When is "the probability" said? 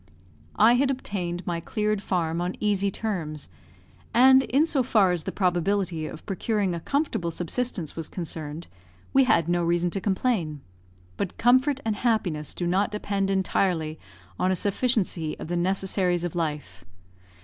5.25-6.07